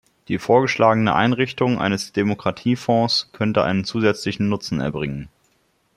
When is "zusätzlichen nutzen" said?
3.85-4.79